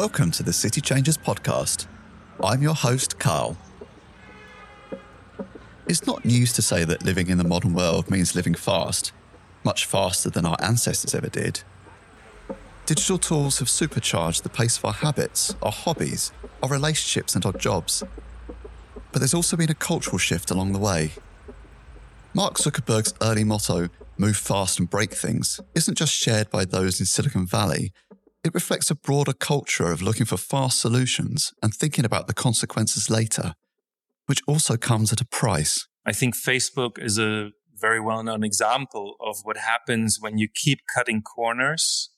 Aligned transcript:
Welcome 0.00 0.30
to 0.30 0.42
the 0.42 0.54
City 0.54 0.80
Changers 0.80 1.18
podcast. 1.18 1.86
I'm 2.42 2.62
your 2.62 2.72
host, 2.72 3.18
Carl. 3.18 3.58
It's 5.86 6.06
not 6.06 6.24
news 6.24 6.54
to 6.54 6.62
say 6.62 6.84
that 6.84 7.04
living 7.04 7.28
in 7.28 7.36
the 7.36 7.44
modern 7.44 7.74
world 7.74 8.10
means 8.10 8.34
living 8.34 8.54
fast, 8.54 9.12
much 9.62 9.84
faster 9.84 10.30
than 10.30 10.46
our 10.46 10.56
ancestors 10.62 11.14
ever 11.14 11.28
did. 11.28 11.60
Digital 12.86 13.18
tools 13.18 13.58
have 13.58 13.68
supercharged 13.68 14.42
the 14.42 14.48
pace 14.48 14.78
of 14.78 14.86
our 14.86 14.94
habits, 14.94 15.54
our 15.60 15.70
hobbies, 15.70 16.32
our 16.62 16.70
relationships, 16.70 17.34
and 17.34 17.44
our 17.44 17.52
jobs. 17.52 18.02
But 19.12 19.18
there's 19.18 19.34
also 19.34 19.54
been 19.58 19.70
a 19.70 19.74
cultural 19.74 20.16
shift 20.16 20.50
along 20.50 20.72
the 20.72 20.78
way. 20.78 21.12
Mark 22.32 22.54
Zuckerberg's 22.54 23.12
early 23.20 23.44
motto, 23.44 23.90
move 24.16 24.38
fast 24.38 24.78
and 24.78 24.88
break 24.88 25.12
things, 25.12 25.60
isn't 25.74 25.98
just 25.98 26.14
shared 26.14 26.48
by 26.48 26.64
those 26.64 27.00
in 27.00 27.04
Silicon 27.04 27.44
Valley, 27.44 27.92
it 28.42 28.54
reflects 28.54 28.90
a 28.90 28.94
broader 28.94 29.32
culture 29.32 29.92
of 29.92 30.00
looking 30.00 30.26
for 30.26 30.36
fast 30.36 30.80
solutions 30.80 31.52
and 31.62 31.74
thinking 31.74 32.04
about 32.04 32.26
the 32.26 32.34
consequences 32.34 33.10
later, 33.10 33.54
which 34.26 34.40
also 34.46 34.76
comes 34.76 35.12
at 35.12 35.20
a 35.20 35.26
price. 35.26 35.86
I 36.06 36.12
think 36.12 36.34
Facebook 36.34 36.98
is 36.98 37.18
a 37.18 37.50
very 37.78 38.00
well 38.00 38.22
known 38.22 38.42
example 38.44 39.16
of 39.20 39.38
what 39.42 39.56
happens 39.58 40.18
when 40.20 40.38
you 40.38 40.48
keep 40.52 40.80
cutting 40.94 41.22
corners 41.22 42.10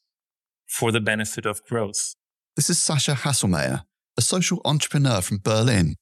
for 0.66 0.92
the 0.92 1.00
benefit 1.00 1.44
of 1.44 1.62
growth. 1.64 2.14
This 2.56 2.70
is 2.70 2.78
Sascha 2.78 3.14
Haselmayer, 3.14 3.82
a 4.16 4.22
social 4.22 4.60
entrepreneur 4.64 5.20
from 5.20 5.38
Berlin. 5.42 5.96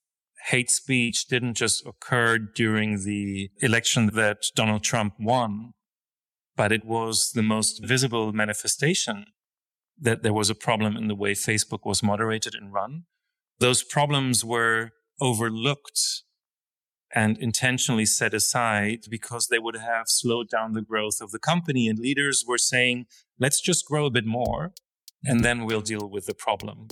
Hate 0.46 0.70
speech 0.70 1.26
didn't 1.26 1.54
just 1.54 1.84
occur 1.86 2.38
during 2.38 3.04
the 3.04 3.50
election 3.60 4.10
that 4.14 4.38
Donald 4.54 4.82
Trump 4.82 5.14
won, 5.18 5.72
but 6.56 6.72
it 6.72 6.84
was 6.84 7.32
the 7.34 7.42
most 7.42 7.84
visible 7.84 8.32
manifestation 8.32 9.26
that 10.00 10.22
there 10.22 10.32
was 10.32 10.50
a 10.50 10.54
problem 10.54 10.96
in 10.96 11.08
the 11.08 11.14
way 11.14 11.32
Facebook 11.32 11.80
was 11.84 12.02
moderated 12.02 12.54
and 12.54 12.72
run. 12.72 13.04
Those 13.58 13.82
problems 13.82 14.44
were 14.44 14.90
overlooked 15.20 16.22
and 17.14 17.36
intentionally 17.38 18.06
set 18.06 18.32
aside 18.32 19.00
because 19.10 19.48
they 19.48 19.58
would 19.58 19.76
have 19.76 20.06
slowed 20.06 20.48
down 20.48 20.72
the 20.72 20.82
growth 20.82 21.20
of 21.20 21.32
the 21.32 21.38
company. 21.38 21.88
And 21.88 21.98
leaders 21.98 22.44
were 22.46 22.58
saying, 22.58 23.06
let's 23.38 23.60
just 23.60 23.84
grow 23.84 24.06
a 24.06 24.10
bit 24.10 24.24
more 24.24 24.72
and 25.24 25.44
then 25.44 25.64
we'll 25.64 25.80
deal 25.80 26.08
with 26.08 26.26
the 26.26 26.34
problem. 26.34 26.88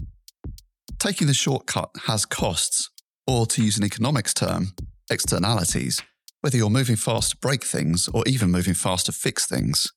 Taking 0.99 1.29
the 1.29 1.35
shortcut 1.35 1.91
has 2.07 2.27
costs, 2.27 2.91
or 3.27 3.47
to 3.47 3.63
use 3.63 3.79
an 3.79 3.85
economics 3.85 4.35
term, 4.35 4.75
externalities, 5.11 6.03
whether 6.41 6.57
you're 6.57 6.71
moving 6.71 6.97
fast 6.97 7.31
to 7.31 7.37
break 7.37 7.65
things 7.65 8.09
or 8.13 8.25
even 8.27 8.51
moving 8.51 8.75
fast 8.75 9.07
to 9.07 9.13
fix 9.13 9.47
things. 9.47 9.93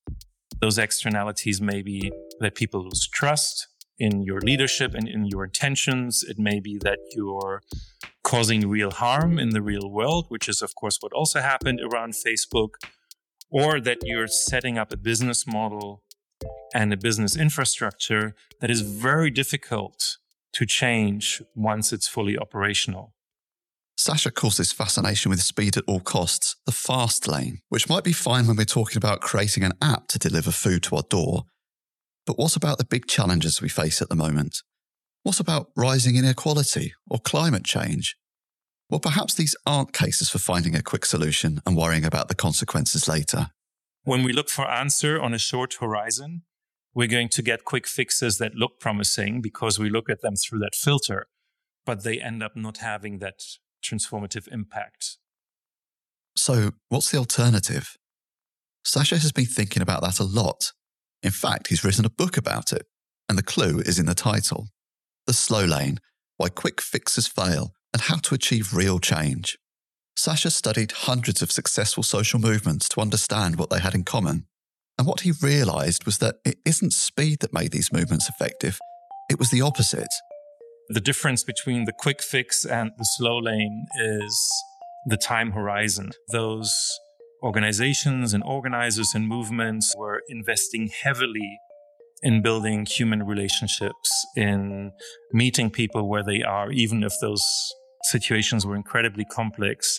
Those 0.61 0.77
externalities 0.77 1.59
may 1.59 1.81
be 1.81 2.11
that 2.39 2.53
people 2.53 2.83
lose 2.83 3.07
trust 3.07 3.67
in 3.97 4.21
your 4.21 4.39
leadership 4.41 4.93
and 4.93 5.07
in 5.07 5.25
your 5.25 5.43
intentions. 5.45 6.23
It 6.27 6.37
may 6.37 6.59
be 6.59 6.77
that 6.83 6.99
you're 7.15 7.63
causing 8.23 8.69
real 8.69 8.91
harm 8.91 9.39
in 9.39 9.49
the 9.49 9.61
real 9.61 9.89
world, 9.89 10.27
which 10.29 10.47
is, 10.47 10.61
of 10.61 10.75
course, 10.75 10.97
what 11.01 11.13
also 11.13 11.41
happened 11.41 11.81
around 11.81 12.13
Facebook, 12.13 12.75
or 13.49 13.79
that 13.79 13.97
you're 14.03 14.27
setting 14.27 14.77
up 14.77 14.93
a 14.93 14.97
business 14.97 15.47
model 15.47 16.03
and 16.75 16.93
a 16.93 16.97
business 16.97 17.35
infrastructure 17.35 18.35
that 18.59 18.69
is 18.69 18.81
very 18.81 19.31
difficult 19.31 20.17
to 20.53 20.65
change 20.65 21.41
once 21.55 21.91
it's 21.91 22.07
fully 22.07 22.37
operational. 22.37 23.13
Sascha 24.01 24.33
calls 24.33 24.57
this 24.57 24.71
fascination 24.71 25.29
with 25.29 25.43
speed 25.43 25.77
at 25.77 25.83
all 25.85 25.99
costs 25.99 26.55
the 26.65 26.71
fast 26.71 27.27
lane, 27.27 27.59
which 27.69 27.87
might 27.87 28.03
be 28.03 28.13
fine 28.13 28.47
when 28.47 28.55
we're 28.57 28.65
talking 28.65 28.97
about 28.97 29.21
creating 29.21 29.63
an 29.63 29.73
app 29.79 30.07
to 30.07 30.17
deliver 30.17 30.49
food 30.49 30.81
to 30.81 30.95
our 30.95 31.03
door. 31.03 31.43
But 32.25 32.39
what 32.39 32.55
about 32.55 32.79
the 32.79 32.83
big 32.83 33.05
challenges 33.05 33.61
we 33.61 33.69
face 33.69 34.01
at 34.01 34.09
the 34.09 34.15
moment? 34.15 34.63
What 35.21 35.39
about 35.39 35.67
rising 35.77 36.15
inequality 36.15 36.95
or 37.11 37.19
climate 37.19 37.63
change? 37.63 38.15
Well, 38.89 38.99
perhaps 38.99 39.35
these 39.35 39.55
aren't 39.67 39.93
cases 39.93 40.31
for 40.31 40.39
finding 40.39 40.75
a 40.75 40.81
quick 40.81 41.05
solution 41.05 41.61
and 41.63 41.77
worrying 41.77 42.03
about 42.03 42.27
the 42.27 42.33
consequences 42.33 43.07
later. 43.07 43.51
When 44.03 44.23
we 44.23 44.33
look 44.33 44.49
for 44.49 44.67
answer 44.67 45.21
on 45.21 45.35
a 45.35 45.37
short 45.37 45.75
horizon, 45.75 46.41
we're 46.95 47.07
going 47.07 47.29
to 47.29 47.43
get 47.43 47.65
quick 47.65 47.85
fixes 47.85 48.39
that 48.39 48.55
look 48.55 48.79
promising 48.79 49.41
because 49.41 49.77
we 49.77 49.91
look 49.91 50.09
at 50.09 50.21
them 50.21 50.33
through 50.35 50.59
that 50.59 50.73
filter, 50.73 51.27
but 51.85 52.03
they 52.03 52.19
end 52.19 52.41
up 52.41 52.55
not 52.55 52.79
having 52.79 53.19
that 53.19 53.41
transformative 53.81 54.47
impact. 54.51 55.17
So, 56.35 56.71
what's 56.89 57.11
the 57.11 57.17
alternative? 57.17 57.97
Sascha 58.85 59.21
has 59.21 59.31
been 59.31 59.45
thinking 59.45 59.81
about 59.81 60.01
that 60.01 60.19
a 60.19 60.23
lot. 60.23 60.71
In 61.21 61.31
fact, 61.31 61.67
he's 61.67 61.83
written 61.83 62.05
a 62.05 62.09
book 62.09 62.37
about 62.37 62.71
it, 62.71 62.87
and 63.29 63.37
the 63.37 63.43
clue 63.43 63.79
is 63.79 63.99
in 63.99 64.05
the 64.05 64.15
title 64.15 64.69
The 65.27 65.33
Slow 65.33 65.65
Lane 65.65 65.99
Why 66.37 66.49
Quick 66.49 66.81
Fixes 66.81 67.27
Fail 67.27 67.73
and 67.93 68.03
How 68.03 68.17
to 68.17 68.35
Achieve 68.35 68.73
Real 68.73 68.99
Change. 68.99 69.57
Sascha 70.17 70.51
studied 70.51 70.91
hundreds 70.91 71.41
of 71.41 71.51
successful 71.51 72.03
social 72.03 72.39
movements 72.39 72.87
to 72.89 73.01
understand 73.01 73.57
what 73.57 73.69
they 73.69 73.79
had 73.79 73.95
in 73.95 74.03
common. 74.03 74.45
And 74.97 75.07
what 75.07 75.21
he 75.21 75.31
realized 75.41 76.05
was 76.05 76.19
that 76.19 76.35
it 76.45 76.57
isn't 76.65 76.93
speed 76.93 77.39
that 77.39 77.53
made 77.53 77.71
these 77.71 77.93
movements 77.93 78.29
effective, 78.29 78.79
it 79.29 79.39
was 79.39 79.49
the 79.49 79.61
opposite. 79.61 80.13
The 80.93 80.99
difference 80.99 81.45
between 81.45 81.85
the 81.85 81.93
quick 81.93 82.21
fix 82.21 82.65
and 82.65 82.91
the 82.97 83.05
slow 83.05 83.37
lane 83.37 83.85
is 83.97 84.51
the 85.05 85.15
time 85.15 85.51
horizon. 85.51 86.11
Those 86.33 86.69
organizations 87.41 88.33
and 88.33 88.43
organizers 88.43 89.13
and 89.15 89.25
movements 89.25 89.93
were 89.97 90.21
investing 90.27 90.89
heavily 90.89 91.59
in 92.21 92.41
building 92.41 92.85
human 92.85 93.23
relationships, 93.23 94.11
in 94.35 94.91
meeting 95.31 95.69
people 95.69 96.09
where 96.09 96.23
they 96.23 96.43
are, 96.43 96.73
even 96.73 97.03
if 97.03 97.13
those 97.21 97.71
situations 98.09 98.65
were 98.65 98.75
incredibly 98.75 99.23
complex. 99.23 99.97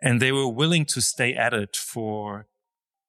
And 0.00 0.22
they 0.22 0.30
were 0.30 0.48
willing 0.48 0.84
to 0.86 1.00
stay 1.00 1.34
at 1.34 1.52
it 1.52 1.74
for 1.74 2.46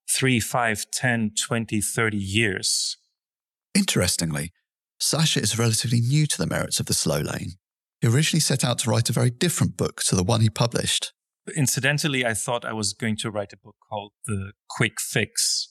three, 0.09 0.39
five, 0.39 0.85
10, 0.91 1.33
20, 1.39 1.81
30 1.81 2.17
years. 2.17 2.97
Interestingly, 3.75 4.53
Sascha 5.05 5.39
is 5.43 5.59
relatively 5.59 6.01
new 6.01 6.25
to 6.25 6.37
the 6.37 6.47
merits 6.47 6.79
of 6.79 6.87
the 6.87 6.93
slow 6.93 7.19
lane. 7.19 7.53
He 8.01 8.07
originally 8.07 8.39
set 8.39 8.63
out 8.63 8.79
to 8.79 8.89
write 8.89 9.07
a 9.07 9.13
very 9.13 9.29
different 9.29 9.77
book 9.77 10.01
to 10.07 10.15
the 10.15 10.23
one 10.23 10.41
he 10.41 10.49
published. 10.49 11.13
Incidentally, 11.55 12.25
I 12.25 12.33
thought 12.33 12.65
I 12.65 12.73
was 12.73 12.93
going 12.93 13.15
to 13.17 13.29
write 13.29 13.53
a 13.53 13.57
book 13.57 13.75
called 13.87 14.13
The 14.25 14.53
Quick 14.67 14.99
Fix. 14.99 15.69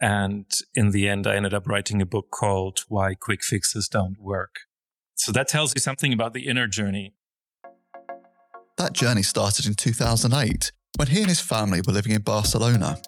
And 0.00 0.46
in 0.72 0.90
the 0.90 1.08
end, 1.08 1.26
I 1.26 1.34
ended 1.34 1.52
up 1.52 1.66
writing 1.66 2.00
a 2.00 2.06
book 2.06 2.26
called 2.30 2.84
Why 2.86 3.14
Quick 3.14 3.42
Fixes 3.42 3.88
Don't 3.88 4.20
Work. 4.20 4.54
So 5.16 5.32
that 5.32 5.48
tells 5.48 5.74
you 5.74 5.80
something 5.80 6.12
about 6.12 6.32
the 6.32 6.46
inner 6.46 6.68
journey. 6.68 7.14
That 8.76 8.92
journey 8.92 9.24
started 9.24 9.66
in 9.66 9.74
2008 9.74 10.70
when 10.96 11.08
he 11.08 11.20
and 11.20 11.28
his 11.28 11.40
family 11.40 11.80
were 11.84 11.92
living 11.92 12.12
in 12.12 12.22
Barcelona. 12.22 12.98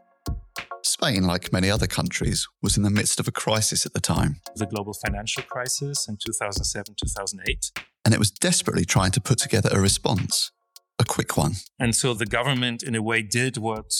Spain, 0.86 1.24
like 1.24 1.52
many 1.52 1.70
other 1.70 1.86
countries, 1.86 2.48
was 2.62 2.76
in 2.76 2.82
the 2.82 2.90
midst 2.90 3.20
of 3.20 3.28
a 3.28 3.32
crisis 3.32 3.84
at 3.86 3.92
the 3.92 4.00
time. 4.00 4.40
The 4.54 4.66
global 4.66 4.94
financial 4.94 5.42
crisis 5.42 6.06
in 6.08 6.16
2007 6.16 6.94
2008. 6.94 7.72
And 8.04 8.14
it 8.14 8.18
was 8.18 8.30
desperately 8.30 8.84
trying 8.84 9.10
to 9.12 9.20
put 9.20 9.38
together 9.38 9.70
a 9.72 9.80
response, 9.80 10.52
a 10.98 11.04
quick 11.04 11.36
one. 11.36 11.54
And 11.78 11.94
so 11.94 12.14
the 12.14 12.26
government, 12.26 12.82
in 12.82 12.94
a 12.94 13.02
way, 13.02 13.22
did 13.22 13.56
what 13.56 13.92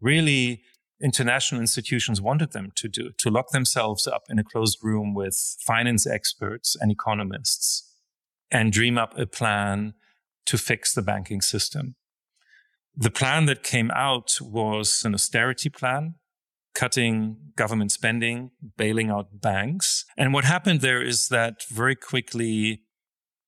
really 0.00 0.62
international 1.02 1.60
institutions 1.60 2.20
wanted 2.20 2.52
them 2.52 2.72
to 2.76 2.88
do 2.88 3.10
to 3.18 3.30
lock 3.30 3.50
themselves 3.50 4.06
up 4.06 4.24
in 4.28 4.38
a 4.38 4.44
closed 4.44 4.78
room 4.82 5.14
with 5.14 5.56
finance 5.60 6.06
experts 6.06 6.76
and 6.80 6.90
economists 6.90 7.90
and 8.50 8.72
dream 8.72 8.96
up 8.96 9.18
a 9.18 9.26
plan 9.26 9.94
to 10.46 10.58
fix 10.58 10.94
the 10.94 11.02
banking 11.02 11.40
system. 11.40 11.96
The 12.96 13.10
plan 13.10 13.46
that 13.46 13.62
came 13.62 13.90
out 13.90 14.38
was 14.40 15.02
an 15.04 15.14
austerity 15.14 15.68
plan, 15.68 16.14
cutting 16.74 17.36
government 17.56 17.92
spending, 17.92 18.50
bailing 18.76 19.10
out 19.10 19.40
banks. 19.40 20.04
And 20.16 20.32
what 20.34 20.44
happened 20.44 20.80
there 20.80 21.02
is 21.02 21.28
that 21.28 21.62
very 21.70 21.94
quickly, 21.94 22.82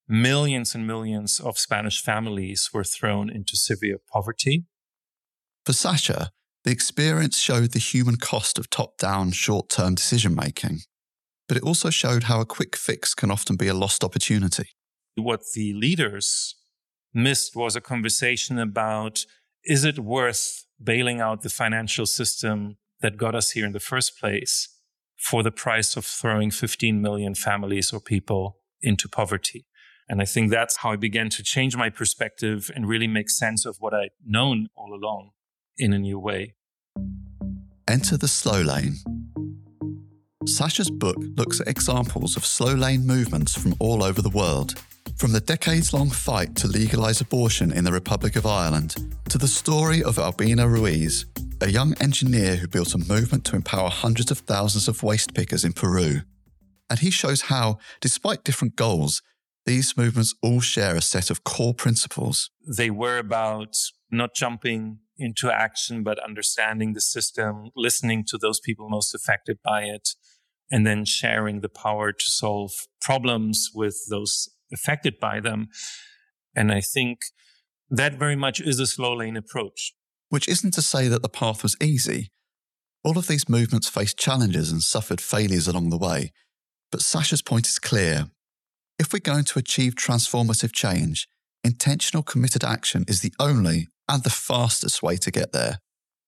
millions 0.08 0.74
and 0.74 0.86
millions 0.86 1.40
of 1.40 1.58
Spanish 1.58 2.00
families 2.00 2.70
were 2.72 2.84
thrown 2.84 3.28
into 3.28 3.56
severe 3.56 3.98
poverty. 4.12 4.66
For 5.64 5.72
Sascha, 5.72 6.28
the 6.64 6.70
experience 6.70 7.38
showed 7.38 7.72
the 7.72 7.78
human 7.78 8.16
cost 8.16 8.58
of 8.58 8.70
top 8.70 8.98
down, 8.98 9.32
short 9.32 9.68
term 9.68 9.94
decision 9.94 10.34
making, 10.34 10.80
but 11.48 11.56
it 11.56 11.62
also 11.62 11.90
showed 11.90 12.24
how 12.24 12.40
a 12.40 12.46
quick 12.46 12.76
fix 12.76 13.14
can 13.14 13.30
often 13.30 13.56
be 13.56 13.68
a 13.68 13.74
lost 13.74 14.04
opportunity. 14.04 14.68
What 15.16 15.42
the 15.54 15.72
leaders 15.74 16.54
missed 17.12 17.56
was 17.56 17.74
a 17.74 17.80
conversation 17.80 18.58
about 18.58 19.24
is 19.64 19.84
it 19.84 19.98
worth 19.98 20.66
bailing 20.82 21.20
out 21.20 21.42
the 21.42 21.48
financial 21.48 22.06
system 22.06 22.76
that 23.00 23.16
got 23.16 23.34
us 23.34 23.50
here 23.50 23.66
in 23.66 23.72
the 23.72 23.80
first 23.80 24.18
place 24.18 24.68
for 25.16 25.42
the 25.42 25.50
price 25.50 25.96
of 25.96 26.04
throwing 26.04 26.50
15 26.50 27.00
million 27.00 27.34
families 27.34 27.92
or 27.92 28.00
people 28.00 28.58
into 28.80 29.08
poverty? 29.08 29.66
And 30.08 30.22
I 30.22 30.24
think 30.24 30.50
that's 30.50 30.78
how 30.78 30.92
I 30.92 30.96
began 30.96 31.30
to 31.30 31.42
change 31.42 31.76
my 31.76 31.90
perspective 31.90 32.70
and 32.74 32.88
really 32.88 33.08
make 33.08 33.28
sense 33.28 33.66
of 33.66 33.76
what 33.80 33.92
I'd 33.92 34.10
known 34.24 34.68
all 34.76 34.94
along 34.94 35.30
in 35.78 35.92
a 35.92 35.98
new 35.98 36.18
way. 36.18 36.54
Enter 37.88 38.16
the 38.16 38.28
slow 38.28 38.62
lane. 38.62 38.96
Sascha's 40.44 40.90
book 40.90 41.16
looks 41.36 41.60
at 41.60 41.66
examples 41.66 42.36
of 42.36 42.46
slow 42.46 42.72
lane 42.72 43.04
movements 43.04 43.58
from 43.58 43.74
all 43.80 44.04
over 44.04 44.22
the 44.22 44.30
world. 44.30 44.78
From 45.16 45.32
the 45.32 45.40
decades 45.40 45.92
long 45.92 46.10
fight 46.10 46.54
to 46.56 46.68
legalise 46.68 47.20
abortion 47.20 47.72
in 47.72 47.84
the 47.84 47.92
Republic 47.92 48.36
of 48.36 48.46
Ireland, 48.46 48.96
to 49.28 49.38
the 49.38 49.48
story 49.48 50.02
of 50.04 50.18
Albina 50.18 50.68
Ruiz, 50.68 51.26
a 51.60 51.70
young 51.70 51.94
engineer 52.00 52.56
who 52.56 52.68
built 52.68 52.94
a 52.94 52.98
movement 52.98 53.44
to 53.46 53.56
empower 53.56 53.88
hundreds 53.88 54.30
of 54.30 54.38
thousands 54.40 54.88
of 54.88 55.02
waste 55.02 55.34
pickers 55.34 55.64
in 55.64 55.72
Peru. 55.72 56.20
And 56.90 56.98
he 56.98 57.10
shows 57.10 57.42
how, 57.42 57.78
despite 58.00 58.44
different 58.44 58.76
goals, 58.76 59.22
these 59.64 59.96
movements 59.96 60.34
all 60.42 60.60
share 60.60 60.94
a 60.94 61.00
set 61.00 61.30
of 61.30 61.44
core 61.44 61.74
principles. 61.74 62.50
They 62.76 62.90
were 62.90 63.18
about 63.18 63.76
not 64.10 64.34
jumping 64.34 64.98
into 65.18 65.50
action, 65.50 66.02
but 66.02 66.22
understanding 66.22 66.92
the 66.92 67.00
system, 67.00 67.70
listening 67.74 68.24
to 68.28 68.38
those 68.38 68.60
people 68.60 68.88
most 68.88 69.14
affected 69.14 69.58
by 69.64 69.84
it, 69.84 70.10
and 70.70 70.86
then 70.86 71.04
sharing 71.04 71.60
the 71.60 71.68
power 71.68 72.12
to 72.12 72.24
solve 72.26 72.72
problems 73.00 73.70
with 73.74 73.96
those 74.10 74.50
affected 74.72 75.18
by 75.18 75.40
them. 75.40 75.68
And 76.54 76.70
I 76.70 76.80
think 76.80 77.20
that 77.88 78.18
very 78.18 78.36
much 78.36 78.60
is 78.60 78.78
a 78.78 78.86
slow 78.86 79.16
lane 79.16 79.36
approach. 79.36 79.94
Which 80.28 80.48
isn't 80.48 80.74
to 80.74 80.82
say 80.82 81.08
that 81.08 81.22
the 81.22 81.28
path 81.28 81.62
was 81.62 81.76
easy. 81.80 82.30
All 83.04 83.18
of 83.18 83.28
these 83.28 83.48
movements 83.48 83.88
faced 83.88 84.18
challenges 84.18 84.72
and 84.72 84.82
suffered 84.82 85.20
failures 85.20 85.68
along 85.68 85.90
the 85.90 85.98
way. 85.98 86.32
But 86.90 87.00
Sascha's 87.00 87.42
point 87.42 87.66
is 87.66 87.78
clear. 87.78 88.30
If 88.98 89.12
we're 89.12 89.20
going 89.20 89.44
to 89.44 89.58
achieve 89.58 89.94
transformative 89.94 90.72
change, 90.72 91.28
intentional 91.62 92.22
committed 92.22 92.64
action 92.64 93.04
is 93.06 93.20
the 93.20 93.32
only 93.38 93.88
and 94.08 94.22
the 94.22 94.30
fastest 94.30 95.02
way 95.02 95.16
to 95.18 95.30
get 95.30 95.52
there. 95.52 95.78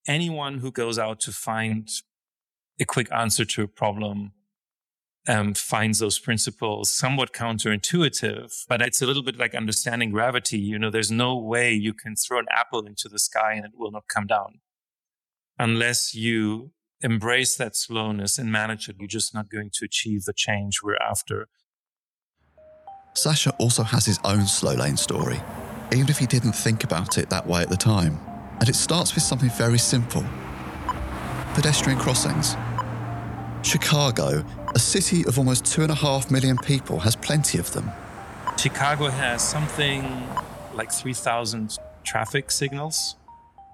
Anyone 0.06 0.58
who 0.58 0.70
goes 0.70 0.98
out 0.98 1.20
to 1.20 1.32
find 1.32 1.88
a 2.80 2.84
quick 2.84 3.08
answer 3.12 3.44
to 3.44 3.62
a 3.62 3.68
problem 3.68 4.32
um, 5.28 5.52
finds 5.54 5.98
those 5.98 6.18
principles 6.18 6.90
somewhat 6.90 7.32
counterintuitive, 7.32 8.64
but 8.68 8.80
it's 8.80 9.02
a 9.02 9.06
little 9.06 9.22
bit 9.22 9.38
like 9.38 9.54
understanding 9.54 10.10
gravity. 10.10 10.58
You 10.58 10.78
know, 10.78 10.90
there's 10.90 11.10
no 11.10 11.36
way 11.36 11.72
you 11.72 11.92
can 11.92 12.16
throw 12.16 12.38
an 12.38 12.46
apple 12.50 12.86
into 12.86 13.08
the 13.08 13.18
sky 13.18 13.52
and 13.52 13.64
it 13.64 13.72
will 13.76 13.90
not 13.90 14.08
come 14.08 14.26
down 14.26 14.60
unless 15.58 16.14
you 16.14 16.72
embrace 17.02 17.56
that 17.56 17.76
slowness 17.76 18.38
and 18.38 18.50
manage 18.50 18.88
it. 18.88 18.96
You're 18.98 19.06
just 19.06 19.34
not 19.34 19.50
going 19.50 19.70
to 19.74 19.84
achieve 19.84 20.24
the 20.24 20.32
change 20.32 20.80
we're 20.82 20.96
after. 20.96 21.48
Sascha 23.14 23.54
also 23.58 23.82
has 23.82 24.06
his 24.06 24.18
own 24.24 24.46
slow 24.46 24.74
lane 24.74 24.96
story, 24.96 25.40
even 25.92 26.08
if 26.08 26.18
he 26.18 26.26
didn't 26.26 26.52
think 26.52 26.84
about 26.84 27.18
it 27.18 27.28
that 27.30 27.46
way 27.46 27.62
at 27.62 27.68
the 27.68 27.76
time. 27.76 28.18
And 28.60 28.68
it 28.68 28.74
starts 28.74 29.14
with 29.14 29.22
something 29.22 29.50
very 29.50 29.78
simple 29.78 30.24
pedestrian 31.54 31.98
crossings. 31.98 32.54
Chicago, 33.62 34.44
a 34.74 34.78
city 34.78 35.24
of 35.26 35.38
almost 35.38 35.64
two 35.64 35.82
and 35.82 35.90
a 35.90 35.94
half 35.94 36.30
million 36.30 36.56
people, 36.58 37.00
has 37.00 37.16
plenty 37.16 37.58
of 37.58 37.72
them. 37.72 37.90
Chicago 38.56 39.08
has 39.08 39.42
something 39.42 40.26
like 40.74 40.92
3,000 40.92 41.76
traffic 42.04 42.50
signals. 42.50 43.16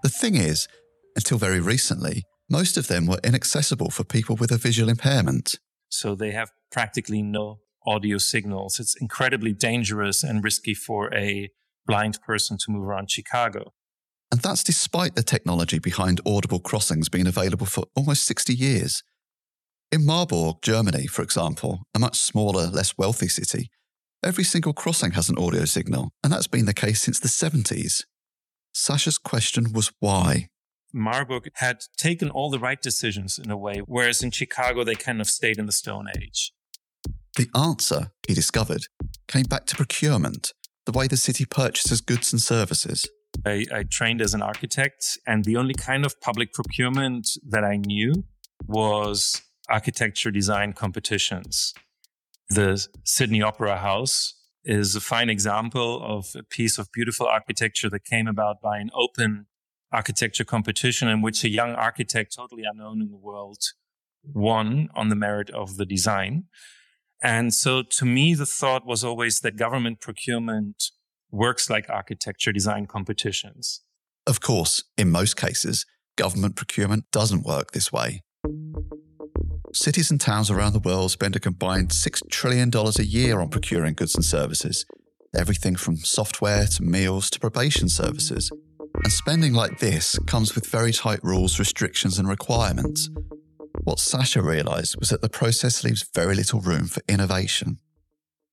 The 0.03 0.09
thing 0.09 0.35
is, 0.35 0.69
until 1.17 1.39
very 1.39 1.61
recently, 1.61 2.25
most 2.51 2.77
of 2.77 2.89
them 2.89 3.07
were 3.07 3.21
inaccessible 3.23 3.91
for 3.91 4.05
people 4.05 4.37
with 4.37 4.51
a 4.51 4.57
visual 4.57 4.89
impairment. 4.89 5.59
So 5.89 6.15
they 6.15 6.33
have 6.33 6.51
practically 6.73 7.23
no 7.23 7.61
audio 7.87 8.19
signals. 8.19 8.81
It's 8.81 8.95
incredibly 9.01 9.53
dangerous 9.53 10.23
and 10.23 10.43
risky 10.43 10.75
for 10.75 11.15
a 11.15 11.51
blind 11.87 12.19
person 12.27 12.57
to 12.59 12.71
move 12.71 12.83
around 12.85 13.11
Chicago. 13.11 13.73
And 14.33 14.41
that's 14.41 14.65
despite 14.65 15.15
the 15.15 15.23
technology 15.23 15.79
behind 15.79 16.21
audible 16.27 16.59
crossings 16.59 17.09
being 17.09 17.27
available 17.27 17.67
for 17.67 17.85
almost 17.95 18.25
60 18.25 18.55
years. 18.55 19.03
In 19.95 20.05
Marburg, 20.05 20.57
Germany, 20.61 21.07
for 21.07 21.23
example, 21.23 21.85
a 21.95 22.01
much 22.01 22.19
smaller, 22.19 22.67
less 22.67 22.99
wealthy 22.99 23.29
city, 23.29 23.71
every 24.25 24.43
single 24.43 24.73
crossing 24.73 25.13
has 25.13 25.29
an 25.29 25.39
audio 25.39 25.67
signal, 25.67 26.11
and 26.25 26.33
that's 26.33 26.49
been 26.49 26.65
the 26.65 26.75
case 26.75 27.01
since 27.01 27.21
the 27.21 27.29
70s. 27.29 28.03
Sascha's 28.75 29.19
question 29.19 29.73
was 29.73 29.93
why? 30.01 30.49
Marburg 30.93 31.49
had 31.55 31.85
taken 31.97 32.29
all 32.29 32.51
the 32.51 32.59
right 32.59 32.83
decisions 32.83 33.39
in 33.39 33.53
a 33.53 33.57
way, 33.57 33.83
whereas 33.87 34.21
in 34.21 34.33
Chicago, 34.33 34.83
they 34.83 34.97
kind 34.97 35.21
of 35.21 35.29
stayed 35.29 35.59
in 35.59 35.67
the 35.67 35.73
Stone 35.73 36.09
Age. 36.21 36.53
The 37.37 37.47
answer, 37.55 38.11
he 38.27 38.35
discovered, 38.35 38.87
came 39.29 39.45
back 39.45 39.65
to 39.67 39.77
procurement, 39.77 40.55
the 40.87 40.93
way 40.93 41.07
the 41.07 41.17
city 41.17 41.45
purchases 41.45 42.01
goods 42.01 42.33
and 42.33 42.43
services. 42.43 43.09
I, 43.47 43.65
I, 43.73 43.85
trained 43.85 44.21
as 44.23 44.35
an 44.35 44.43
architect, 44.43 45.21
and 45.25 45.45
the 45.45 45.57
only 45.57 45.75
kind 45.75 46.05
of 46.05 46.21
public 46.21 46.53
procurement 46.53 47.29
that 47.49 47.63
I 47.63 47.77
knew 47.77 48.25
was 48.67 49.41
architecture 49.69 50.31
design 50.31 50.73
competitions. 50.73 51.75
The 52.49 52.87
Sydney 53.05 53.43
Opera 53.43 53.79
House 53.79 54.35
is 54.65 54.95
a 54.95 55.01
fine 55.01 55.29
example 55.29 56.03
of 56.03 56.35
a 56.37 56.43
piece 56.43 56.79
of 56.79 56.91
beautiful 56.93 57.27
architecture 57.27 57.91
that 57.91 58.05
came 58.05 58.27
about 58.27 58.61
by 58.63 58.79
an 58.79 58.91
open 58.95 59.47
architecture 59.93 60.45
competition 60.45 61.09
in 61.09 61.23
which 61.23 61.45
a 61.45 61.49
young 61.49 61.73
architect, 61.75 62.35
totally 62.35 62.65
unknown 62.71 63.01
in 63.01 63.11
the 63.11 63.17
world, 63.17 63.59
won 64.23 64.89
on 64.95 65.09
the 65.09 65.17
merit 65.17 65.51
of 65.51 65.77
the 65.77 65.87
design. 65.87 66.45
And 67.23 67.55
so 67.55 67.83
to 67.83 68.05
me, 68.05 68.35
the 68.35 68.47
thought 68.47 68.87
was 68.87 69.05
always 69.05 69.41
that 69.41 69.57
government 69.57 70.01
procurement 70.01 70.91
works 71.31 71.71
like 71.71 71.89
architecture 71.89 72.53
design 72.53 72.87
competitions. 72.87 73.81
Of 74.27 74.41
course, 74.41 74.85
in 74.97 75.11
most 75.11 75.37
cases, 75.37 75.87
government 76.17 76.57
procurement 76.57 77.05
doesn't 77.11 77.45
work 77.45 77.73
this 77.73 77.93
way. 77.93 78.23
Cities 79.75 80.13
and 80.13 80.21
towns 80.21 80.53
around 80.53 80.73
the 80.73 80.79
world 80.79 81.11
spend 81.11 81.35
a 81.35 81.41
combined 81.41 81.89
$6 81.89 82.31
trillion 82.31 82.71
a 82.73 83.03
year 83.03 83.41
on 83.41 83.49
procuring 83.49 83.95
goods 83.95 84.15
and 84.15 84.25
services, 84.25 84.87
everything 85.37 85.75
from 85.75 85.97
software 85.97 86.65
to 86.67 86.83
meals 86.85 87.29
to 87.31 87.41
probation 87.41 87.89
services. 87.89 88.53
And 89.03 89.13
spending 89.13 89.53
like 89.53 89.81
this 89.81 90.17
comes 90.29 90.55
with 90.55 90.71
very 90.71 90.93
tight 90.93 91.19
rules, 91.25 91.59
restrictions, 91.59 92.21
and 92.21 92.29
requirements, 92.29 93.11
what 93.83 93.99
Sascha 93.99 94.45
realised 94.45 94.97
was 95.01 95.09
that 95.09 95.23
the 95.23 95.29
process 95.29 95.83
leaves 95.83 96.09
very 96.15 96.37
little 96.37 96.61
room 96.61 96.87
for 96.87 97.03
innovation. 97.09 97.79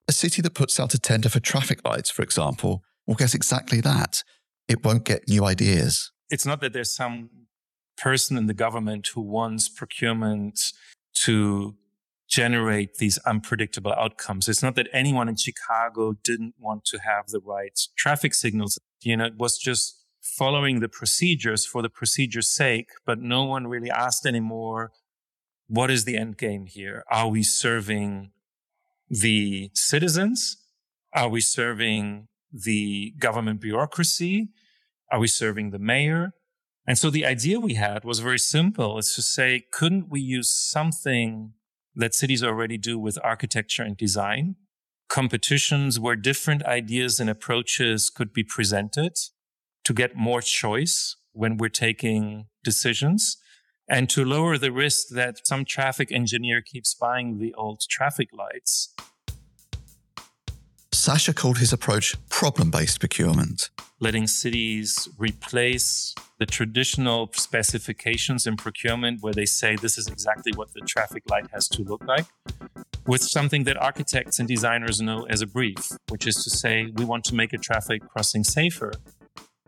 A 0.07 0.13
city 0.13 0.41
that 0.41 0.55
puts 0.55 0.79
out 0.79 0.95
a 0.95 0.99
tender 0.99 1.29
for 1.29 1.39
traffic 1.39 1.87
lights, 1.87 2.09
for 2.09 2.23
example, 2.23 2.81
will 3.05 3.13
get 3.13 3.35
exactly 3.35 3.79
that. 3.81 4.23
It 4.67 4.83
won't 4.83 5.05
get 5.05 5.29
new 5.29 5.45
ideas. 5.45 6.11
It's 6.31 6.47
not 6.47 6.61
that 6.61 6.73
there's 6.73 6.95
some 6.95 7.29
person 7.95 8.37
in 8.37 8.47
the 8.47 8.55
government 8.55 9.09
who 9.13 9.21
wants 9.21 9.69
procurement 9.69 10.73
to 11.25 11.75
generate 12.29 12.95
these 12.95 13.17
unpredictable 13.25 13.93
outcomes. 13.93 14.47
It's 14.47 14.63
not 14.63 14.75
that 14.75 14.87
anyone 14.93 15.27
in 15.27 15.35
Chicago 15.35 16.13
didn't 16.23 16.55
want 16.57 16.85
to 16.85 16.99
have 16.99 17.27
the 17.27 17.41
right 17.43 17.77
traffic 17.97 18.33
signals. 18.33 18.79
You 19.01 19.17
know, 19.17 19.25
it 19.25 19.37
was 19.37 19.57
just 19.57 20.01
following 20.21 20.79
the 20.79 20.87
procedures 20.87 21.65
for 21.65 21.81
the 21.81 21.89
procedure's 21.89 22.49
sake, 22.49 22.89
but 23.05 23.19
no 23.19 23.43
one 23.43 23.67
really 23.67 23.91
asked 23.91 24.25
anymore 24.25 24.91
what 25.67 25.89
is 25.89 26.03
the 26.03 26.17
end 26.17 26.37
game 26.37 26.65
here? 26.65 27.05
Are 27.09 27.29
we 27.29 27.43
serving 27.43 28.31
the 29.09 29.71
citizens? 29.73 30.57
Are 31.13 31.29
we 31.29 31.39
serving 31.39 32.27
the 32.51 33.11
government 33.17 33.61
bureaucracy? 33.61 34.49
Are 35.09 35.19
we 35.19 35.27
serving 35.27 35.71
the 35.71 35.79
mayor? 35.79 36.33
And 36.87 36.97
so 36.97 37.09
the 37.09 37.25
idea 37.25 37.59
we 37.59 37.75
had 37.75 38.03
was 38.03 38.19
very 38.19 38.39
simple. 38.39 38.97
It's 38.97 39.15
to 39.15 39.21
say, 39.21 39.65
couldn't 39.71 40.09
we 40.09 40.19
use 40.19 40.51
something 40.51 41.53
that 41.95 42.15
cities 42.15 42.43
already 42.43 42.77
do 42.77 42.97
with 42.97 43.19
architecture 43.23 43.83
and 43.83 43.95
design? 43.95 44.55
Competitions 45.09 45.99
where 45.99 46.15
different 46.15 46.63
ideas 46.63 47.19
and 47.19 47.29
approaches 47.29 48.09
could 48.09 48.33
be 48.33 48.43
presented 48.43 49.13
to 49.83 49.93
get 49.93 50.15
more 50.15 50.41
choice 50.41 51.15
when 51.33 51.57
we're 51.57 51.69
taking 51.69 52.47
decisions 52.63 53.37
and 53.87 54.09
to 54.09 54.23
lower 54.23 54.57
the 54.57 54.71
risk 54.71 55.09
that 55.09 55.45
some 55.45 55.65
traffic 55.65 56.11
engineer 56.11 56.61
keeps 56.61 56.95
buying 56.95 57.39
the 57.39 57.53
old 57.55 57.81
traffic 57.89 58.29
lights. 58.31 58.93
Sascha 61.01 61.35
called 61.35 61.57
his 61.57 61.73
approach 61.73 62.15
problem 62.29 62.69
based 62.69 62.99
procurement. 62.99 63.71
Letting 63.99 64.27
cities 64.27 65.09
replace 65.17 66.13
the 66.37 66.45
traditional 66.45 67.27
specifications 67.33 68.45
in 68.45 68.55
procurement, 68.55 69.23
where 69.23 69.33
they 69.33 69.47
say 69.47 69.75
this 69.75 69.97
is 69.97 70.05
exactly 70.07 70.51
what 70.53 70.75
the 70.75 70.81
traffic 70.81 71.23
light 71.27 71.47
has 71.53 71.67
to 71.69 71.81
look 71.81 72.03
like, 72.05 72.27
with 73.07 73.23
something 73.23 73.63
that 73.63 73.77
architects 73.77 74.37
and 74.37 74.47
designers 74.47 75.01
know 75.01 75.25
as 75.27 75.41
a 75.41 75.47
brief, 75.47 75.91
which 76.09 76.27
is 76.27 76.35
to 76.43 76.51
say, 76.51 76.91
we 76.93 77.03
want 77.03 77.23
to 77.23 77.33
make 77.33 77.51
a 77.51 77.57
traffic 77.57 78.07
crossing 78.07 78.43
safer. 78.43 78.91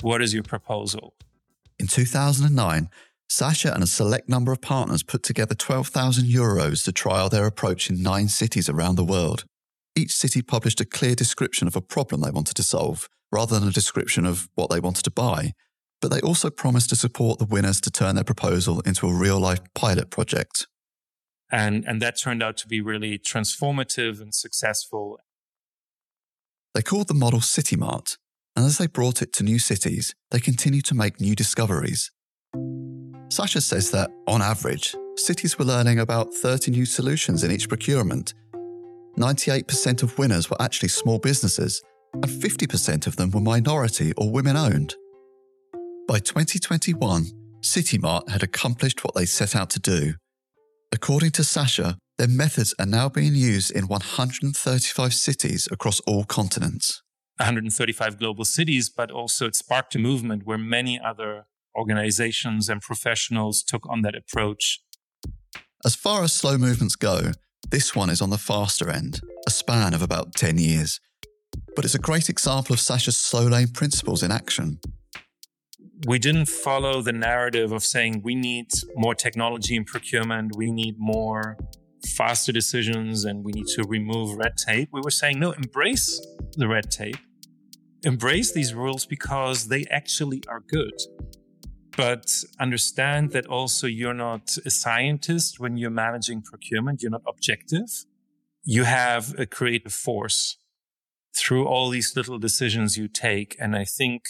What 0.02 0.22
is 0.22 0.36
your 0.36 0.44
proposal? 0.44 1.16
In 1.80 1.88
2009, 1.88 2.92
Sascha 3.28 3.74
and 3.74 3.82
a 3.82 3.88
select 3.88 4.30
number 4.30 4.52
of 4.52 4.62
partners 4.62 5.02
put 5.02 5.24
together 5.24 5.56
12,000 5.56 6.26
euros 6.26 6.86
to 6.86 6.92
trial 6.92 7.30
their 7.30 7.48
approach 7.48 7.90
in 7.90 8.04
nine 8.04 8.28
cities 8.28 8.70
around 8.70 8.98
the 8.98 9.04
world. 9.04 9.46
Each 9.96 10.12
city 10.12 10.42
published 10.42 10.82
a 10.82 10.86
clear 10.86 11.16
description 11.16 11.68
of 11.68 11.76
a 11.76 11.82
problem 11.82 12.22
they 12.22 12.32
wanted 12.32 12.56
to 12.56 12.64
solve, 12.64 13.08
rather 13.32 13.60
than 13.60 13.68
a 13.68 13.72
description 13.72 14.26
of 14.26 14.50
what 14.56 14.70
they 14.70 14.80
wanted 14.80 15.04
to 15.04 15.12
buy. 15.12 15.54
But 16.02 16.12
they 16.12 16.22
also 16.22 16.50
promised 16.50 16.90
to 16.90 16.96
support 16.96 17.40
the 17.40 17.46
winners 17.46 17.80
to 17.82 17.92
turn 17.92 18.16
their 18.16 18.24
proposal 18.24 18.82
into 18.82 19.08
a 19.08 19.14
real 19.14 19.40
life 19.40 19.60
pilot 19.74 20.10
project. 20.10 20.68
And, 21.52 21.86
and 21.86 22.02
that 22.02 22.18
turned 22.18 22.42
out 22.42 22.58
to 22.58 22.68
be 22.68 22.82
really 22.82 23.20
transformative 23.20 24.20
and 24.20 24.34
successful. 24.34 25.20
They 26.74 26.82
called 26.82 27.08
the 27.08 27.14
model 27.14 27.40
CityMart, 27.40 28.18
and 28.56 28.66
as 28.66 28.80
they 28.80 28.88
brought 28.88 29.22
it 29.22 29.32
to 29.34 29.44
new 29.44 29.60
cities, 29.60 30.16
they 30.32 30.40
continued 30.40 30.86
to 30.86 30.96
make 30.96 31.22
new 31.22 31.36
discoveries. 31.36 32.12
Sascha 33.30 33.62
says 33.62 33.92
that, 33.92 34.10
on 34.28 34.42
average, 34.42 34.96
cities 35.16 35.58
were 35.58 35.66
learning 35.66 36.00
about 36.00 36.34
30 36.34 36.72
new 36.72 36.86
solutions 36.86 37.44
in 37.44 37.52
each 37.52 37.70
procurement. 37.70 38.34
98% 39.18 40.04
of 40.04 40.18
winners 40.18 40.50
were 40.50 40.62
actually 40.62 40.90
small 40.90 41.20
businesses, 41.20 41.84
and 42.14 42.26
50% 42.26 43.08
of 43.08 43.16
them 43.16 43.32
were 43.32 43.42
minority 43.42 44.14
or 44.18 44.32
women 44.32 44.58
owned. 44.58 44.96
By 46.08 46.20
2021, 46.20 47.26
CityMart 47.62 48.30
had 48.30 48.44
accomplished 48.44 49.04
what 49.04 49.16
they 49.16 49.26
set 49.26 49.56
out 49.56 49.70
to 49.72 49.80
do. 49.80 50.16
According 50.92 51.32
to 51.32 51.42
Sascha, 51.44 51.98
their 52.18 52.28
methods 52.28 52.76
are 52.80 52.86
now 52.86 53.10
being 53.10 53.34
used 53.34 53.72
in 53.72 53.88
135 53.88 55.14
cities 55.14 55.68
across 55.72 56.00
all 56.02 56.24
continents. 56.26 57.02
135 57.40 58.20
global 58.20 58.46
cities, 58.46 58.90
but 58.90 59.10
also 59.10 59.48
it 59.48 59.56
sparked 59.56 59.96
a 59.96 60.00
movement 60.00 60.46
where 60.46 60.58
many 60.58 61.00
other 61.00 61.46
organizations 61.76 62.70
and 62.70 62.82
professionals 62.82 63.64
took 63.64 63.88
on 63.90 64.02
that 64.04 64.16
approach. 64.16 64.82
As 65.84 65.96
far 65.96 66.24
as 66.24 66.32
slow 66.32 66.58
movements 66.58 66.96
go, 66.96 67.32
this 67.70 67.96
one 67.96 68.10
is 68.10 68.22
on 68.22 68.30
the 68.30 68.38
faster 68.38 68.90
end, 68.90 69.22
a 69.48 69.52
span 69.52 69.94
of 69.94 70.02
about 70.02 70.36
10 70.36 70.58
years. 70.58 71.00
But 71.76 71.86
it's 71.86 71.96
a 71.96 72.00
great 72.00 72.30
example 72.30 72.74
of 72.74 72.80
Sascha's 72.80 73.18
slow 73.18 73.48
lane 73.48 73.70
principles 73.70 74.24
in 74.24 74.32
action 74.32 74.80
we 76.06 76.20
didn't 76.20 76.48
follow 76.48 77.02
the 77.02 77.14
narrative 77.14 77.72
of 77.72 77.84
saying 77.84 78.22
we 78.24 78.36
need 78.36 78.68
more 78.96 79.16
technology 79.16 79.76
in 79.76 79.86
procurement, 79.86 80.56
we 80.56 80.72
need 80.72 80.96
more 80.98 81.58
faster 82.16 82.52
decisions, 82.52 83.24
and 83.24 83.44
we 83.44 83.52
need 83.54 83.68
to 83.68 83.84
remove 83.84 84.38
red 84.38 84.58
tape. 84.58 84.90
We 84.92 85.02
were 85.02 85.12
saying, 85.12 85.40
no, 85.40 85.52
embrace 85.52 86.20
the 86.58 86.68
red 86.68 86.92
tape, 86.92 87.18
embrace 88.04 88.52
these 88.52 88.74
rules 88.74 89.06
because 89.06 89.68
they 89.68 89.86
actually 89.90 90.44
are 90.50 90.60
good. 90.60 90.94
But 91.96 92.44
understand 92.60 93.32
that 93.32 93.46
also 93.46 93.86
you're 93.86 94.16
not 94.16 94.58
a 94.66 94.72
scientist 94.72 95.60
when 95.60 95.78
you're 95.78 95.92
managing 95.92 96.42
procurement, 96.42 97.02
you're 97.02 97.12
not 97.12 97.22
objective. 97.28 98.06
You 98.64 98.86
have 98.86 99.38
a 99.38 99.46
creative 99.46 99.94
force 99.94 100.58
through 101.36 101.68
all 101.68 101.90
these 101.90 102.16
little 102.16 102.40
decisions 102.40 102.98
you 102.98 103.08
take. 103.08 103.56
And 103.60 103.76
I 103.76 103.86
think 103.86 104.24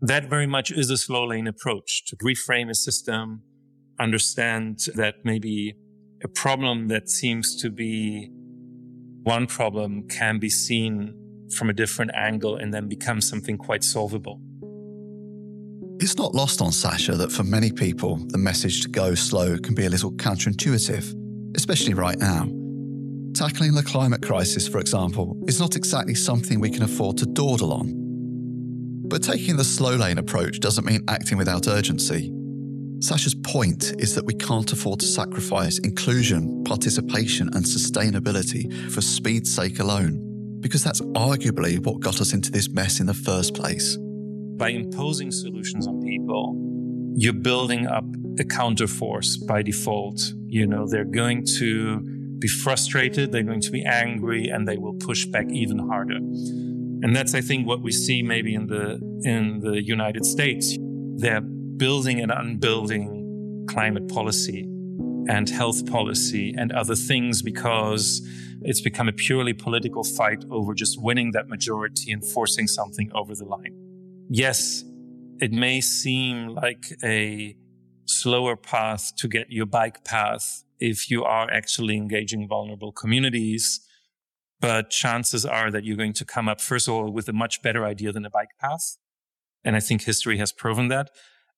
that 0.00 0.28
very 0.28 0.46
much 0.46 0.70
is 0.70 0.90
a 0.90 0.96
slow 0.96 1.26
lane 1.26 1.46
approach 1.46 2.04
to 2.06 2.16
reframe 2.16 2.70
a 2.70 2.74
system, 2.74 3.42
understand 3.98 4.80
that 4.94 5.16
maybe 5.24 5.74
a 6.22 6.28
problem 6.28 6.88
that 6.88 7.08
seems 7.08 7.56
to 7.62 7.70
be 7.70 8.30
one 9.22 9.46
problem 9.46 10.08
can 10.08 10.38
be 10.38 10.48
seen 10.48 11.14
from 11.56 11.68
a 11.68 11.72
different 11.72 12.10
angle 12.14 12.56
and 12.56 12.72
then 12.72 12.88
become 12.88 13.20
something 13.20 13.58
quite 13.58 13.84
solvable. 13.84 14.40
It's 16.02 16.16
not 16.16 16.34
lost 16.34 16.62
on 16.62 16.70
Sascha 16.70 17.14
that 17.18 17.30
for 17.30 17.44
many 17.44 17.70
people, 17.70 18.16
the 18.28 18.38
message 18.38 18.80
to 18.80 18.88
go 18.88 19.14
slow 19.14 19.58
can 19.58 19.74
be 19.74 19.84
a 19.84 19.90
little 19.90 20.10
counterintuitive, 20.12 21.14
especially 21.54 21.92
right 21.92 22.18
now. 22.18 22.46
Tackling 23.34 23.74
the 23.74 23.82
climate 23.82 24.22
crisis, 24.22 24.66
for 24.66 24.78
example, 24.78 25.36
is 25.46 25.60
not 25.60 25.76
exactly 25.76 26.14
something 26.14 26.58
we 26.58 26.70
can 26.70 26.84
afford 26.84 27.18
to 27.18 27.26
dawdle 27.26 27.74
on. 27.74 27.92
But 29.08 29.22
taking 29.22 29.58
the 29.58 29.64
slow 29.64 29.94
lane 29.94 30.16
approach 30.16 30.60
doesn't 30.60 30.86
mean 30.86 31.04
acting 31.06 31.36
without 31.36 31.68
urgency. 31.68 32.30
Sascha's 33.00 33.34
point 33.34 33.92
is 33.98 34.14
that 34.14 34.24
we 34.24 34.32
can't 34.32 34.72
afford 34.72 35.00
to 35.00 35.06
sacrifice 35.06 35.80
inclusion, 35.80 36.64
participation, 36.64 37.50
and 37.52 37.62
sustainability 37.62 38.90
for 38.90 39.02
speed's 39.02 39.54
sake 39.54 39.80
alone, 39.80 40.58
because 40.60 40.82
that's 40.82 41.02
arguably 41.12 41.78
what 41.78 42.00
got 42.00 42.22
us 42.22 42.32
into 42.32 42.50
this 42.50 42.70
mess 42.70 43.00
in 43.00 43.06
the 43.06 43.12
first 43.12 43.54
place. 43.54 43.98
By 44.60 44.68
imposing 44.68 45.30
solutions 45.30 45.86
on 45.86 46.02
people, 46.02 46.54
you're 47.16 47.32
building 47.32 47.86
up 47.86 48.04
a 48.38 48.44
counterforce 48.44 49.46
by 49.46 49.62
default. 49.62 50.20
You 50.48 50.66
know, 50.66 50.86
they're 50.86 51.06
going 51.06 51.46
to 51.58 52.00
be 52.38 52.46
frustrated, 52.46 53.32
they're 53.32 53.42
going 53.42 53.62
to 53.62 53.70
be 53.70 53.82
angry, 53.86 54.48
and 54.48 54.68
they 54.68 54.76
will 54.76 54.92
push 54.92 55.24
back 55.24 55.46
even 55.50 55.78
harder. 55.78 56.16
And 56.16 57.16
that's, 57.16 57.34
I 57.34 57.40
think, 57.40 57.66
what 57.66 57.80
we 57.80 57.90
see 57.90 58.22
maybe 58.22 58.54
in 58.54 58.66
the 58.66 59.00
in 59.24 59.60
the 59.60 59.82
United 59.82 60.26
States. 60.26 60.76
They're 61.16 61.40
building 61.40 62.20
and 62.20 62.30
unbuilding 62.30 63.66
climate 63.66 64.08
policy 64.08 64.64
and 65.26 65.48
health 65.48 65.86
policy 65.86 66.54
and 66.58 66.70
other 66.72 66.96
things 66.96 67.40
because 67.40 68.20
it's 68.60 68.82
become 68.82 69.08
a 69.08 69.12
purely 69.12 69.54
political 69.54 70.04
fight 70.04 70.44
over 70.50 70.74
just 70.74 71.00
winning 71.00 71.32
that 71.32 71.48
majority 71.48 72.12
and 72.12 72.22
forcing 72.22 72.66
something 72.66 73.10
over 73.14 73.34
the 73.34 73.46
line. 73.46 73.79
Yes, 74.30 74.84
it 75.40 75.52
may 75.52 75.80
seem 75.80 76.48
like 76.48 76.84
a 77.04 77.56
slower 78.06 78.56
path 78.56 79.12
to 79.16 79.28
get 79.28 79.50
your 79.50 79.66
bike 79.66 80.04
path 80.04 80.64
if 80.78 81.10
you 81.10 81.24
are 81.24 81.50
actually 81.50 81.96
engaging 81.96 82.48
vulnerable 82.48 82.92
communities 82.92 83.86
but 84.60 84.90
chances 84.90 85.46
are 85.46 85.70
that 85.70 85.84
you're 85.84 85.96
going 85.96 86.12
to 86.12 86.24
come 86.24 86.48
up, 86.48 86.60
first 86.60 86.86
of 86.86 86.94
all, 86.94 87.10
with 87.10 87.28
a 87.28 87.32
much 87.32 87.62
better 87.62 87.84
idea 87.84 88.12
than 88.12 88.26
a 88.26 88.30
bike 88.30 88.50
path. 88.60 88.98
And 89.64 89.74
I 89.74 89.80
think 89.80 90.02
history 90.02 90.38
has 90.38 90.52
proven 90.52 90.88
that. 90.88 91.10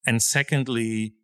And 0.06 0.22
secondly, 0.22 1.14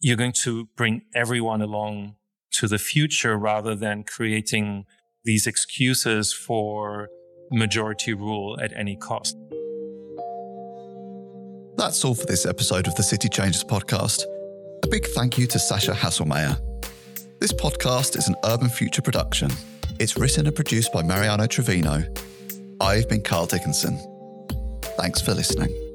you're 0.00 0.16
going 0.16 0.32
to 0.32 0.66
bring 0.76 1.02
everyone 1.14 1.60
along 1.60 2.16
to 2.52 2.68
the 2.68 2.78
future 2.78 3.36
rather 3.36 3.74
than 3.74 4.04
creating 4.04 4.84
these 5.24 5.46
excuses 5.46 6.32
for 6.32 7.08
majority 7.50 8.14
rule 8.14 8.58
at 8.60 8.72
any 8.74 8.96
cost. 8.96 9.36
That's 11.76 12.04
all 12.04 12.14
for 12.14 12.26
this 12.26 12.46
episode 12.46 12.86
of 12.86 12.94
the 12.94 13.02
City 13.02 13.28
Changers 13.28 13.64
podcast. 13.64 14.22
A 14.82 14.86
big 14.88 15.06
thank 15.06 15.38
you 15.38 15.46
to 15.46 15.58
Sascha 15.58 15.94
Haselmayer. 15.94 16.58
This 17.38 17.52
podcast 17.52 18.16
is 18.16 18.28
an 18.28 18.36
Urban 18.44 18.68
Future 18.68 19.02
production 19.02 19.50
it's 19.98 20.16
written 20.18 20.46
and 20.46 20.54
produced 20.54 20.92
by 20.92 21.02
Mariano 21.02 21.46
Trevino. 21.46 22.04
I've 22.80 23.08
been 23.08 23.22
Carl 23.22 23.46
Dickinson. 23.46 23.98
Thanks 24.98 25.20
for 25.20 25.32
listening. 25.32 25.85